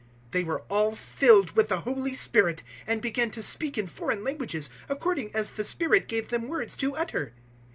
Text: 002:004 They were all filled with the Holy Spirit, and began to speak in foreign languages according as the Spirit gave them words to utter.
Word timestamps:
002:004 0.31 0.31
They 0.31 0.43
were 0.43 0.61
all 0.67 0.95
filled 0.95 1.51
with 1.51 1.67
the 1.69 1.81
Holy 1.81 2.15
Spirit, 2.15 2.63
and 2.87 3.03
began 3.03 3.29
to 3.29 3.43
speak 3.43 3.77
in 3.77 3.85
foreign 3.85 4.23
languages 4.23 4.71
according 4.89 5.29
as 5.35 5.51
the 5.51 5.63
Spirit 5.63 6.07
gave 6.07 6.29
them 6.29 6.47
words 6.47 6.75
to 6.77 6.95
utter. 6.95 7.33